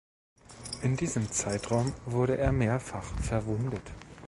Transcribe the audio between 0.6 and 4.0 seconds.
In diesem Zeitraum wurde er mehrfach verwundet.